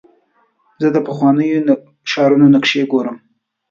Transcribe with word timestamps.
زه 0.81 0.87
د 0.95 0.97
پخوانیو 1.07 1.73
ښارونو 2.11 2.45
نقشې 2.55 2.83
ګورم. 2.91 3.17